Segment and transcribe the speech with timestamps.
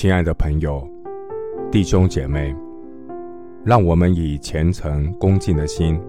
[0.00, 0.82] 亲爱的朋友、
[1.70, 2.56] 弟兄姐妹，
[3.62, 6.00] 让我们以虔诚恭敬的心，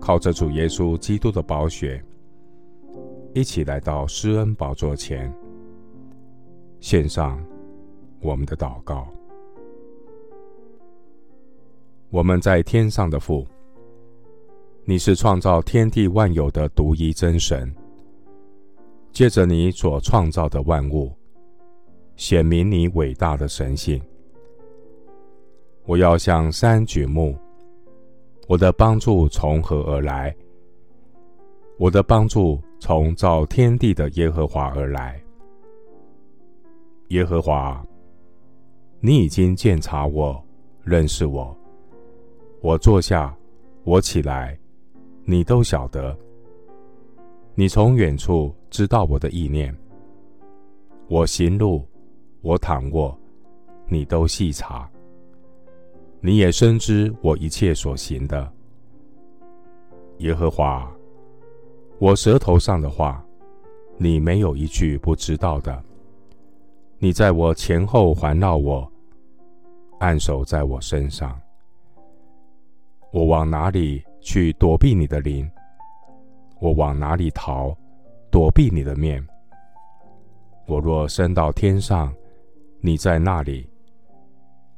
[0.00, 2.02] 靠着主耶稣基督的宝血，
[3.34, 5.30] 一起来到施恩宝座前，
[6.80, 7.38] 献上
[8.22, 9.06] 我们的祷告。
[12.08, 13.46] 我们在天上的父，
[14.86, 17.70] 你是创造天地万有的独一真神，
[19.12, 21.12] 借着你所创造的万物。
[22.20, 23.98] 显明你伟大的神性。
[25.86, 27.34] 我要向山举目，
[28.46, 30.36] 我的帮助从何而来？
[31.78, 35.18] 我的帮助从造天地的耶和华而来。
[37.08, 37.82] 耶和华，
[39.00, 40.38] 你已经鉴察我，
[40.84, 41.56] 认识我。
[42.60, 43.34] 我坐下，
[43.82, 44.58] 我起来，
[45.24, 46.14] 你都晓得。
[47.54, 49.74] 你从远处知道我的意念。
[51.08, 51.82] 我行路。
[52.42, 53.16] 我躺卧，
[53.86, 54.88] 你都细察；
[56.20, 58.50] 你也深知我一切所行的。
[60.18, 60.90] 耶和华，
[61.98, 63.22] 我舌头上的话，
[63.98, 65.82] 你没有一句不知道的。
[66.98, 68.90] 你在我前后环绕我，
[69.98, 71.38] 按手在我身上。
[73.12, 75.50] 我往哪里去躲避你的灵？
[76.58, 77.76] 我往哪里逃，
[78.30, 79.26] 躲避你的面？
[80.66, 82.14] 我若升到天上，
[82.82, 83.68] 你在那里，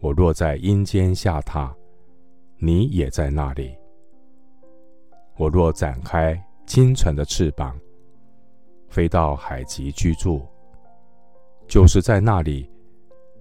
[0.01, 1.73] 我若在阴间下榻，
[2.59, 3.77] 你也在那里。
[5.37, 6.37] 我若展开
[6.67, 7.79] 清晨的翅膀，
[8.89, 10.43] 飞到海极居住，
[11.69, 12.69] 就是在那里，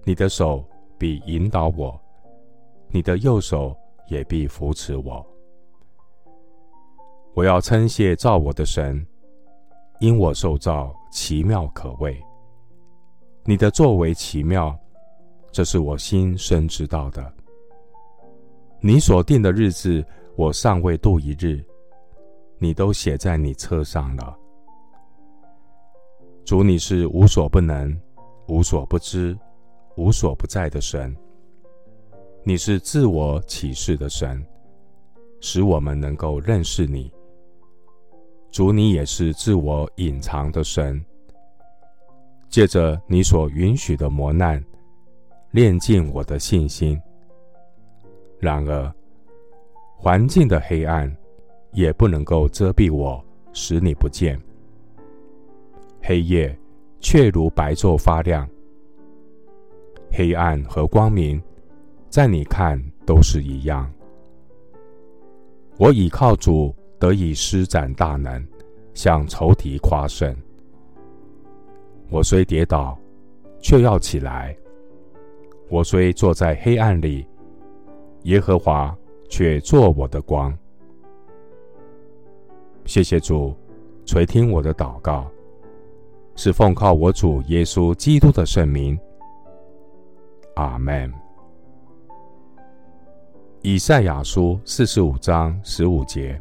[0.04, 0.64] 你的手
[0.96, 2.00] 必引导我，
[2.88, 5.26] 你的右手也必扶持我。
[7.34, 9.04] 我要称谢造我的神，
[9.98, 12.22] 因我受造奇妙可畏。
[13.44, 14.78] 你的作为奇妙，
[15.50, 17.32] 这是我心深知道的。
[18.80, 20.04] 你所定的日子，
[20.36, 21.60] 我尚未度一日，
[22.58, 24.36] 你都写在你册上了。
[26.44, 28.00] 主，你是无所不能、
[28.46, 29.36] 无所不知、
[29.96, 31.14] 无所不在的神。
[32.44, 34.40] 你是自我启示的神，
[35.40, 37.12] 使我们能够认识你。
[38.52, 41.04] 主，你也是自我隐藏的神。
[42.52, 44.62] 借着你所允许的磨难，
[45.52, 47.00] 练尽我的信心。
[48.38, 48.92] 然而，
[49.96, 51.10] 环境的黑暗
[51.72, 53.24] 也不能够遮蔽我，
[53.54, 54.38] 使你不见。
[56.02, 56.54] 黑夜
[57.00, 58.46] 却如白昼发亮，
[60.10, 61.42] 黑暗和光明，
[62.10, 63.90] 在你看都是一样。
[65.78, 68.46] 我倚靠主，得以施展大能，
[68.92, 70.36] 向仇敌夸胜。
[72.12, 72.94] 我虽跌倒，
[73.58, 74.54] 却要起来；
[75.70, 77.26] 我虽坐在黑暗里，
[78.24, 78.94] 耶和华
[79.30, 80.54] 却作我的光。
[82.84, 83.56] 谢谢主
[84.04, 85.26] 垂听我的祷告，
[86.36, 88.98] 是奉靠我主耶稣基督的圣名。
[90.56, 91.10] 阿门。
[93.62, 96.38] 以赛亚书四十五章十五节：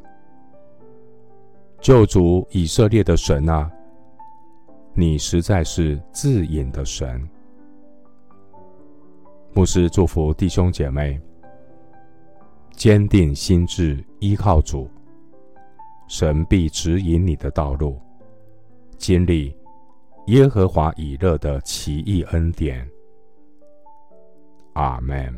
[1.79, 3.71] 救主以色列的神啊！
[4.93, 7.27] 你实在是自隐的神。
[9.53, 11.19] 牧师祝福弟兄姐妹，
[12.71, 14.89] 坚定心志依靠主，
[16.07, 17.99] 神必指引你的道路，
[18.97, 19.55] 经历
[20.27, 22.87] 耶和华以勒的奇异恩典。
[24.73, 25.33] 阿门。